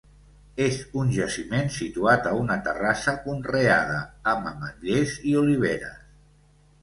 [0.67, 3.99] És un jaciment situat a una terrassa conreada
[4.33, 6.01] amb ametllers i oliveres.